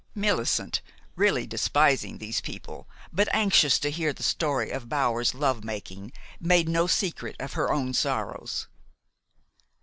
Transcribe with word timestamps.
Millicent, 0.15 0.81
really 1.15 1.45
despising 1.45 2.17
these 2.17 2.41
people, 2.41 2.89
but 3.13 3.29
anxious 3.31 3.77
to 3.77 3.91
hear 3.91 4.11
the 4.13 4.23
story 4.23 4.71
of 4.71 4.89
Bower's 4.89 5.35
love 5.35 5.63
making, 5.63 6.11
made 6.39 6.67
no 6.67 6.87
secret 6.87 7.35
of 7.39 7.53
her 7.53 7.71
own 7.71 7.93
sorrows. 7.93 8.65